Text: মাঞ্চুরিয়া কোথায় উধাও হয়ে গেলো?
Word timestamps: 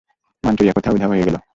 মাঞ্চুরিয়া 0.43 0.75
কোথায় 0.75 0.95
উধাও 0.95 1.09
হয়ে 1.11 1.25
গেলো? 1.27 1.39